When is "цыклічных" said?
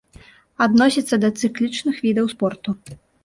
1.43-2.01